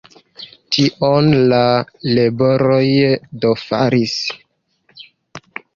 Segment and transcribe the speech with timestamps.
[0.75, 1.59] Tion la
[2.15, 2.83] leporoj
[3.45, 4.21] do faris.